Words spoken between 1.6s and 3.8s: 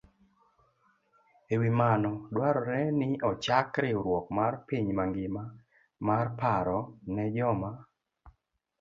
wi mano, dwarore ni ochak